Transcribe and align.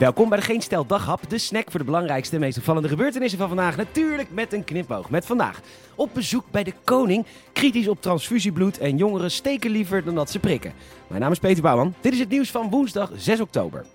Welkom 0.00 0.28
bij 0.28 0.38
de 0.38 0.44
Geen 0.44 0.60
Stel 0.60 0.86
Daghap, 0.86 1.30
de 1.30 1.38
snack 1.38 1.70
voor 1.70 1.80
de 1.80 1.86
belangrijkste 1.86 2.34
en 2.34 2.40
meest 2.40 2.58
opvallende 2.58 2.88
gebeurtenissen 2.88 3.38
van 3.38 3.48
vandaag. 3.48 3.76
Natuurlijk 3.76 4.30
met 4.30 4.52
een 4.52 4.64
knipoog. 4.64 5.10
Met 5.10 5.26
vandaag 5.26 5.60
op 5.94 6.10
bezoek 6.14 6.44
bij 6.50 6.64
de 6.64 6.72
koning, 6.84 7.26
kritisch 7.52 7.88
op 7.88 8.02
transfusiebloed 8.02 8.78
en 8.78 8.96
jongeren 8.96 9.30
steken 9.30 9.70
liever 9.70 10.04
dan 10.04 10.14
dat 10.14 10.30
ze 10.30 10.38
prikken. 10.38 10.72
Mijn 11.06 11.20
naam 11.20 11.32
is 11.32 11.38
Peter 11.38 11.62
Bouwman. 11.62 11.94
Dit 12.00 12.12
is 12.12 12.18
het 12.18 12.28
nieuws 12.28 12.50
van 12.50 12.70
woensdag 12.70 13.10
6 13.16 13.40
oktober. 13.40 13.86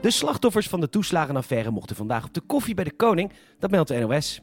De 0.00 0.10
slachtoffers 0.10 0.68
van 0.68 0.80
de 0.80 0.88
toeslagenaffaire 0.88 1.70
mochten 1.70 1.96
vandaag 1.96 2.24
op 2.24 2.34
de 2.34 2.40
koffie 2.40 2.74
bij 2.74 2.84
de 2.84 2.92
koning. 2.92 3.32
Dat 3.58 3.70
meldt 3.70 3.88
de 3.88 3.98
NOS. 3.98 4.40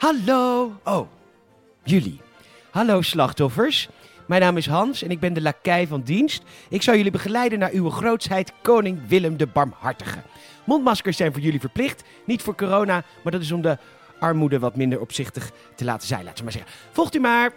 Hallo. 0.00 0.72
Oh, 0.84 1.08
jullie. 1.84 2.20
Hallo 2.70 3.02
slachtoffers. 3.02 3.88
Mijn 4.26 4.40
naam 4.40 4.56
is 4.56 4.66
Hans 4.66 5.02
en 5.02 5.10
ik 5.10 5.20
ben 5.20 5.32
de 5.32 5.40
lakij 5.40 5.86
van 5.86 6.02
dienst. 6.02 6.42
Ik 6.68 6.82
zal 6.82 6.94
jullie 6.96 7.10
begeleiden 7.10 7.58
naar 7.58 7.70
uw 7.70 7.90
grootsheid 7.90 8.52
koning 8.62 9.08
Willem 9.08 9.36
de 9.36 9.46
Barmhartige. 9.46 10.18
Mondmaskers 10.64 11.16
zijn 11.16 11.32
voor 11.32 11.40
jullie 11.40 11.60
verplicht, 11.60 12.02
niet 12.24 12.42
voor 12.42 12.54
corona, 12.54 13.04
maar 13.22 13.32
dat 13.32 13.40
is 13.40 13.52
om 13.52 13.62
de 13.62 13.78
armoede 14.18 14.58
wat 14.58 14.76
minder 14.76 15.00
opzichtig 15.00 15.50
te 15.74 15.84
laten 15.84 16.08
zijn. 16.08 16.24
Laten 16.24 16.38
we 16.38 16.42
maar 16.44 16.52
zeggen. 16.52 16.72
Volgt 16.92 17.14
u 17.14 17.20
maar. 17.20 17.52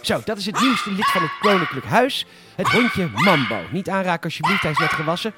Zo, 0.00 0.20
dat 0.24 0.38
is 0.38 0.46
het 0.46 0.60
nieuwste 0.60 0.92
lid 0.92 1.06
van 1.06 1.22
het 1.22 1.38
Koninklijk 1.40 1.86
Huis. 1.86 2.26
Het 2.54 2.68
hondje 2.68 3.08
Mambo. 3.14 3.60
Niet 3.70 3.88
aanraken 3.88 4.24
alsjeblieft, 4.24 4.62
hij 4.62 4.70
is 4.70 4.78
net 4.78 4.92
gewassen. 4.92 5.34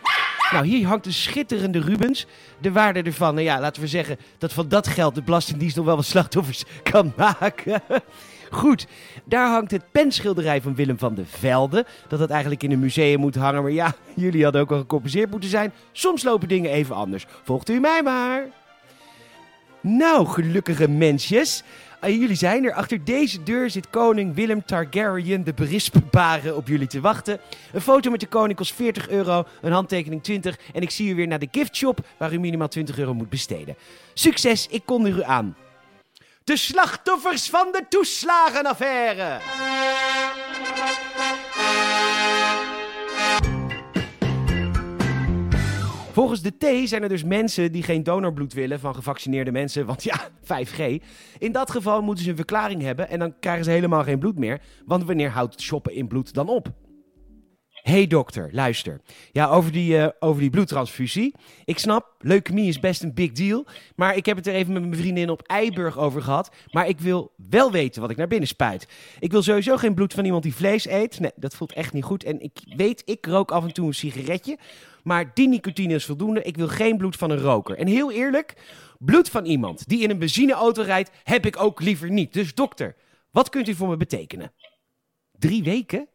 Nou, 0.51 0.67
hier 0.67 0.87
hangt 0.87 1.07
een 1.07 1.13
schitterende 1.13 1.81
Rubens. 1.81 2.27
De 2.61 2.73
waarde 2.73 3.03
ervan, 3.03 3.35
nou 3.35 3.47
ja, 3.47 3.61
laten 3.61 3.83
we 3.83 3.89
zeggen 3.89 4.19
dat 4.39 4.53
van 4.53 4.69
dat 4.69 4.87
geld 4.87 5.15
de 5.15 5.23
Belastingdienst 5.23 5.77
nog 5.77 5.85
wel 5.85 5.97
wat 5.97 6.05
slachtoffers 6.05 6.65
kan 6.83 7.13
maken. 7.17 7.83
Goed, 8.51 8.87
daar 9.25 9.49
hangt 9.49 9.71
het 9.71 9.91
penschilderij 9.93 10.63
van 10.63 10.75
Willem 10.75 10.99
van 10.99 11.15
de 11.15 11.25
Velde. 11.25 11.87
Dat 12.09 12.21
het 12.21 12.31
eigenlijk 12.31 12.63
in 12.63 12.73
een 12.73 12.79
museum 12.79 13.21
moet 13.21 13.35
hangen, 13.35 13.63
maar 13.63 13.73
ja, 13.73 13.95
jullie 14.15 14.43
hadden 14.45 14.61
ook 14.61 14.71
al 14.71 14.79
gecompenseerd 14.79 15.31
moeten 15.31 15.51
zijn. 15.51 15.73
Soms 15.93 16.23
lopen 16.23 16.49
dingen 16.49 16.71
even 16.71 16.95
anders. 16.95 17.27
Volgt 17.45 17.69
u 17.71 17.81
mij 17.81 18.03
maar. 18.03 18.47
Nou, 19.81 20.27
gelukkige 20.27 20.89
mensjes. 20.89 21.63
Ah, 22.01 22.11
jullie 22.11 22.37
zijn 22.37 22.65
er. 22.65 22.73
Achter 22.73 23.05
deze 23.05 23.43
deur 23.43 23.71
zit 23.71 23.91
koning 23.91 24.35
Willem 24.35 24.65
Targaryen 24.65 25.45
de 25.45 25.55
berispbare 25.55 26.55
op 26.55 26.69
jullie 26.69 26.87
te 26.87 27.01
wachten. 27.01 27.41
Een 27.73 27.81
foto 27.81 28.11
met 28.11 28.21
de 28.21 28.27
koning 28.27 28.59
kost 28.59 28.75
40 28.75 29.09
euro, 29.09 29.45
een 29.61 29.73
handtekening 29.73 30.23
20 30.23 30.59
en 30.75 30.83
ik 30.83 30.91
zie 30.91 31.11
u 31.11 31.15
weer 31.15 31.27
naar 31.27 31.39
de 31.39 31.49
giftshop 31.51 31.99
waar 32.17 32.33
u 32.33 32.39
minimaal 32.39 32.69
20 32.69 32.99
euro 32.99 33.15
moet 33.15 33.29
besteden. 33.29 33.77
Succes, 34.15 34.67
ik 34.71 34.83
kondig 34.85 35.17
u 35.17 35.23
aan. 35.23 35.57
De 36.45 36.57
slachtoffers 36.57 37.51
van 37.51 37.69
de 37.73 37.85
toeslagenaffaire. 37.89 39.41
Volgens 46.17 46.43
de 46.43 46.57
T 46.59 46.89
zijn 46.89 47.03
er 47.03 47.09
dus 47.09 47.25
mensen 47.25 47.73
die 47.73 47.83
geen 47.83 48.03
donorbloed 48.03 48.53
willen 48.53 48.81
van 48.81 48.95
gevaccineerde 48.95 49.53
mensen, 49.53 49.87
want 49.87 50.03
ja, 50.03 50.29
5G. 50.65 51.03
In 51.39 51.53
dat 51.53 51.71
geval 51.71 52.03
moeten 52.03 52.25
ze 52.25 52.31
een 52.31 52.37
verklaring 52.37 52.83
hebben 52.83 53.09
en 53.09 53.19
dan 53.19 53.35
krijgen 53.41 53.65
ze 53.65 53.71
helemaal 53.71 54.03
geen 54.03 54.19
bloed 54.19 54.39
meer, 54.39 54.61
want 54.87 55.05
wanneer 55.05 55.31
houdt 55.31 55.61
shoppen 55.61 55.95
in 55.95 56.09
bloed 56.09 56.35
dan 56.35 56.49
op? 56.49 56.73
Hey 57.89 58.07
dokter, 58.07 58.49
luister. 58.53 59.01
Ja, 59.33 59.49
over 59.49 59.73
die, 59.73 59.97
uh, 59.97 60.09
over 60.19 60.41
die 60.41 60.51
bloedtransfusie. 60.51 61.35
Ik 61.65 61.79
snap, 61.79 62.15
leukemie 62.19 62.69
is 62.69 62.81
best 62.81 63.03
een 63.03 63.15
big 63.15 63.33
deal. 63.33 63.67
Maar 63.97 64.17
ik 64.17 64.27
heb 64.27 64.37
het 64.37 64.47
er 64.47 64.55
even 64.55 64.73
met 64.73 64.83
mijn 64.83 64.97
vriendin 64.97 65.31
op 65.31 65.43
Eiburg 65.43 65.99
over 65.99 66.23
gehad. 66.23 66.51
Maar 66.71 66.89
ik 66.89 67.01
wil 67.01 67.33
wel 67.49 67.71
weten 67.71 68.01
wat 68.01 68.11
ik 68.11 68.17
naar 68.17 68.27
binnen 68.27 68.49
spuit. 68.49 68.89
Ik 69.19 69.31
wil 69.31 69.43
sowieso 69.43 69.77
geen 69.77 69.95
bloed 69.95 70.15
van 70.15 70.25
iemand 70.25 70.43
die 70.43 70.55
vlees 70.55 70.89
eet. 70.89 71.21
Nee, 71.21 71.31
dat 71.37 71.55
voelt 71.55 71.73
echt 71.73 71.93
niet 71.93 72.05
goed. 72.05 72.25
En 72.25 72.41
ik 72.41 72.59
weet, 72.77 73.03
ik 73.05 73.27
rook 73.27 73.51
af 73.51 73.65
en 73.65 73.73
toe 73.73 73.87
een 73.87 73.95
sigaretje. 73.95 74.59
Maar 75.03 75.31
die 75.35 75.49
nicotine 75.49 75.95
is 75.95 76.05
voldoende. 76.05 76.43
Ik 76.43 76.57
wil 76.57 76.69
geen 76.69 76.97
bloed 76.97 77.17
van 77.17 77.31
een 77.31 77.41
roker. 77.41 77.77
En 77.77 77.87
heel 77.87 78.13
eerlijk, 78.13 78.55
bloed 78.99 79.29
van 79.29 79.45
iemand 79.45 79.89
die 79.89 80.03
in 80.03 80.11
een 80.11 80.19
benzineauto 80.19 80.83
rijdt, 80.83 81.11
heb 81.25 81.47
ik 81.47 81.61
ook 81.61 81.81
liever 81.81 82.11
niet. 82.11 82.33
Dus 82.33 82.55
dokter, 82.55 82.97
wat 83.31 83.49
kunt 83.49 83.69
u 83.69 83.75
voor 83.75 83.89
me 83.89 83.97
betekenen? 83.97 84.53
Drie 85.39 85.63
weken? 85.63 86.09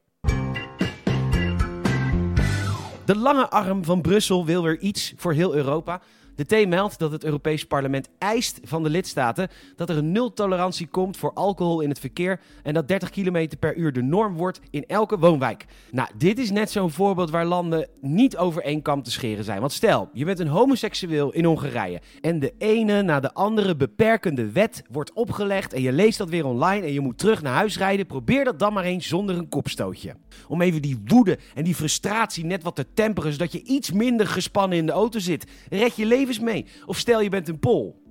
De 3.11 3.17
lange 3.17 3.49
arm 3.49 3.83
van 3.83 4.01
Brussel 4.01 4.45
wil 4.45 4.63
weer 4.63 4.79
iets 4.79 5.13
voor 5.15 5.33
heel 5.33 5.55
Europa. 5.55 6.01
De 6.47 6.63
T 6.63 6.67
meldt 6.67 6.99
dat 6.99 7.11
het 7.11 7.23
Europees 7.23 7.65
Parlement 7.65 8.09
eist 8.17 8.59
van 8.63 8.83
de 8.83 8.89
lidstaten 8.89 9.47
dat 9.75 9.89
er 9.89 9.97
een 9.97 10.11
nultolerantie 10.11 10.87
komt 10.87 11.17
voor 11.17 11.33
alcohol 11.33 11.81
in 11.81 11.89
het 11.89 11.99
verkeer 11.99 12.39
en 12.63 12.73
dat 12.73 12.87
30 12.87 13.09
km 13.09 13.47
per 13.59 13.75
uur 13.75 13.93
de 13.93 14.01
norm 14.01 14.35
wordt 14.35 14.59
in 14.69 14.85
elke 14.87 15.17
woonwijk. 15.17 15.65
Nou, 15.91 16.09
dit 16.17 16.39
is 16.39 16.51
net 16.51 16.71
zo'n 16.71 16.91
voorbeeld 16.91 17.29
waar 17.29 17.45
landen 17.45 17.87
niet 18.01 18.37
over 18.37 18.63
één 18.63 18.81
kam 18.81 19.03
te 19.03 19.11
scheren 19.11 19.43
zijn. 19.43 19.59
Want 19.59 19.71
stel, 19.71 20.09
je 20.13 20.25
bent 20.25 20.39
een 20.39 20.47
homoseksueel 20.47 21.31
in 21.31 21.45
Hongarije 21.45 22.01
en 22.21 22.39
de 22.39 22.53
ene 22.57 23.01
na 23.01 23.19
de 23.19 23.33
andere 23.33 23.75
beperkende 23.75 24.51
wet 24.51 24.83
wordt 24.91 25.13
opgelegd 25.13 25.73
en 25.73 25.81
je 25.81 25.91
leest 25.91 26.17
dat 26.17 26.29
weer 26.29 26.45
online 26.45 26.85
en 26.85 26.93
je 26.93 26.99
moet 26.99 27.17
terug 27.17 27.41
naar 27.41 27.53
huis 27.53 27.77
rijden. 27.77 28.05
Probeer 28.05 28.43
dat 28.43 28.59
dan 28.59 28.73
maar 28.73 28.83
eens 28.83 29.07
zonder 29.07 29.37
een 29.37 29.49
kopstootje. 29.49 30.15
Om 30.47 30.61
even 30.61 30.81
die 30.81 31.01
woede 31.05 31.37
en 31.55 31.63
die 31.63 31.75
frustratie 31.75 32.45
net 32.45 32.63
wat 32.63 32.75
te 32.75 32.85
temperen, 32.93 33.31
zodat 33.31 33.51
je 33.51 33.63
iets 33.63 33.91
minder 33.91 34.27
gespannen 34.27 34.77
in 34.77 34.85
de 34.85 34.91
auto 34.91 35.19
zit. 35.19 35.45
Red 35.69 35.95
je 35.95 36.05
mee. 36.39 36.65
Of 36.85 36.97
stel 36.97 37.21
je 37.21 37.29
bent 37.29 37.47
een 37.47 37.59
Pool. 37.59 38.01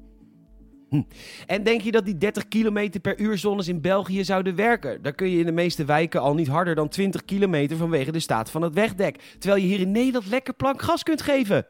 Hm. 0.88 1.02
En 1.46 1.62
denk 1.62 1.80
je 1.80 1.90
dat 1.90 2.04
die 2.04 2.18
30 2.18 2.48
km 2.48 3.00
per 3.02 3.20
uur 3.20 3.38
zones 3.38 3.68
in 3.68 3.80
België 3.80 4.24
zouden 4.24 4.54
werken? 4.54 5.02
Dan 5.02 5.14
kun 5.14 5.30
je 5.30 5.38
in 5.38 5.46
de 5.46 5.52
meeste 5.52 5.84
wijken 5.84 6.20
al 6.20 6.34
niet 6.34 6.48
harder 6.48 6.74
dan 6.74 6.88
20 6.88 7.24
km 7.24 7.76
vanwege 7.76 8.12
de 8.12 8.20
staat 8.20 8.50
van 8.50 8.62
het 8.62 8.74
wegdek. 8.74 9.16
Terwijl 9.38 9.62
je 9.62 9.68
hier 9.68 9.80
in 9.80 9.90
Nederland 9.90 10.26
lekker 10.26 10.54
plank 10.54 10.82
gas 10.82 11.02
kunt 11.02 11.22
geven. 11.22 11.66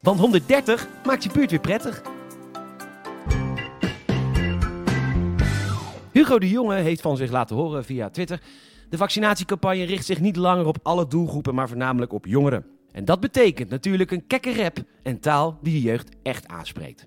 Want 0.00 0.20
130 0.20 0.88
maakt 1.04 1.24
je 1.24 1.30
buurt 1.32 1.50
weer 1.50 1.60
prettig. 1.60 2.02
Hugo 6.12 6.38
de 6.38 6.48
Jonge 6.48 6.74
heeft 6.74 7.00
van 7.00 7.16
zich 7.16 7.30
laten 7.30 7.56
horen 7.56 7.84
via 7.84 8.10
Twitter. 8.10 8.40
De 8.88 8.96
vaccinatiecampagne 8.96 9.84
richt 9.84 10.06
zich 10.06 10.20
niet 10.20 10.36
langer 10.36 10.66
op 10.66 10.78
alle 10.82 11.06
doelgroepen, 11.06 11.54
maar 11.54 11.68
voornamelijk 11.68 12.12
op 12.12 12.26
jongeren. 12.26 12.64
En 12.94 13.04
dat 13.04 13.20
betekent 13.20 13.70
natuurlijk 13.70 14.10
een 14.10 14.26
kekke 14.26 14.54
rap 14.54 14.78
en 15.02 15.20
taal 15.20 15.58
die 15.62 15.72
de 15.72 15.80
jeugd 15.80 16.08
echt 16.22 16.48
aanspreekt. 16.48 17.06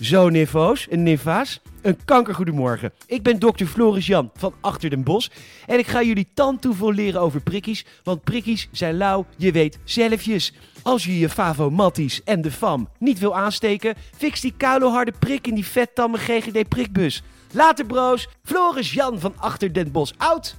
Zo, 0.00 0.28
nifo's 0.28 0.88
en 0.88 1.02
nifa's. 1.02 1.60
Een 1.82 2.04
kankergoedemorgen. 2.04 2.92
Ik 3.06 3.22
ben 3.22 3.38
dokter 3.38 3.66
Floris 3.66 4.06
Jan 4.06 4.30
van 4.34 4.54
Achter 4.60 4.90
den 4.90 5.02
Bos. 5.02 5.30
En 5.66 5.78
ik 5.78 5.86
ga 5.86 6.02
jullie 6.02 6.28
tandtoeval 6.34 6.92
leren 6.92 7.20
over 7.20 7.40
prikkies. 7.40 7.84
Want 8.02 8.24
prikkies 8.24 8.68
zijn 8.72 8.96
lauw, 8.96 9.26
je 9.36 9.52
weet, 9.52 9.78
zelfjes. 9.84 10.52
Als 10.82 11.04
je 11.04 11.18
je 11.18 11.28
Favo 11.28 11.70
Matties 11.70 12.22
en 12.24 12.40
de 12.40 12.50
FAM 12.50 12.88
niet 12.98 13.18
wil 13.18 13.36
aansteken, 13.36 13.94
fix 14.16 14.40
die 14.40 14.54
harde 14.58 15.12
prik 15.18 15.46
in 15.46 15.54
die 15.54 15.66
vettamme 15.66 16.18
GGD 16.18 16.68
prikbus. 16.68 17.22
Later 17.52 17.86
broos, 17.86 18.28
Floris 18.42 18.92
Jan 18.92 19.20
van 19.20 19.34
Achter 19.36 19.72
den 19.72 19.92
Bos 19.92 20.14
oud. 20.16 20.56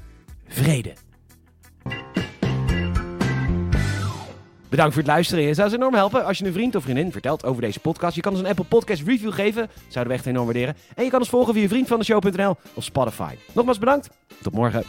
Vrede. 0.48 0.94
Bedankt 4.70 4.94
voor 4.94 5.02
het 5.04 5.12
luisteren. 5.12 5.44
Je 5.44 5.54
zou 5.54 5.70
ze 5.70 5.76
enorm 5.76 5.94
helpen 5.94 6.26
als 6.26 6.38
je 6.38 6.46
een 6.46 6.54
vriend 6.54 6.76
of 6.76 6.84
vriendin 6.84 7.12
vertelt 7.12 7.46
over 7.46 7.62
deze 7.62 7.80
podcast. 7.80 8.16
Je 8.16 8.22
kan 8.22 8.32
ons 8.32 8.42
een 8.42 8.48
Apple 8.48 8.66
Podcast 8.66 9.04
review 9.04 9.34
geven. 9.34 9.70
Zouden 9.88 10.14
we 10.14 10.20
echt 10.20 10.28
enorm 10.28 10.46
waarderen. 10.46 10.76
En 10.96 11.04
je 11.04 11.10
kan 11.10 11.20
ons 11.20 11.30
volgen 11.30 11.54
via 11.54 11.68
vriendvandeshow.nl 11.68 12.56
of 12.74 12.84
Spotify. 12.84 13.34
Nogmaals 13.54 13.80
bedankt. 13.80 14.10
Tot 14.42 14.54
morgen. 14.54 14.84